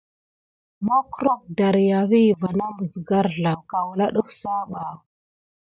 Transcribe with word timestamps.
Makkrok 0.87 1.41
dariawi 1.57 2.23
va 2.39 2.49
na 2.57 2.67
məs 2.75 2.93
garzlaw 3.07 3.59
kawla 3.71 4.05
ɗəf 4.13 4.29
sah 4.39 4.63
ɓa. 4.71 4.83